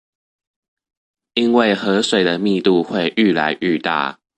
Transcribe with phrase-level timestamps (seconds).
[1.35, 2.83] 因為河水的密度
[3.17, 4.17] 愈來愈大